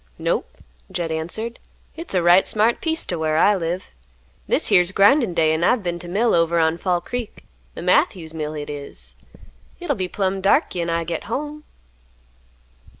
[0.17, 0.57] "Nope,"
[0.91, 1.59] Jed answered,
[1.93, 3.91] "Hit's a right smart piece to whar I live.
[4.47, 7.43] This here's grindin' day, an' I've been t' mill over on Fall Creek;
[7.75, 9.13] the Matthews mill hit is.
[9.77, 11.65] Hit'll be plumb dark 'gin I git home.